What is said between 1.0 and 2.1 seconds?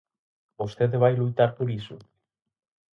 vai loitar por iso?